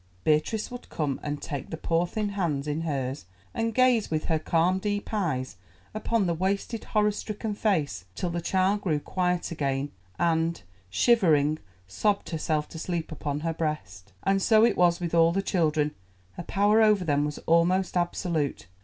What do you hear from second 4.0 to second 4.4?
with her